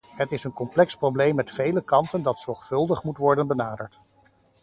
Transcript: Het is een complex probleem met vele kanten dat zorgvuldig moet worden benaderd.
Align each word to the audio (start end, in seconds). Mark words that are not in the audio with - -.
Het 0.09 0.31
is 0.31 0.43
een 0.43 0.53
complex 0.53 0.95
probleem 0.95 1.35
met 1.35 1.51
vele 1.51 1.83
kanten 1.83 2.21
dat 2.21 2.39
zorgvuldig 2.39 3.03
moet 3.03 3.17
worden 3.17 3.47
benaderd. 3.47 3.99